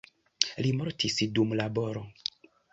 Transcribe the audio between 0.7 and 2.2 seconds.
mortis dum laboro.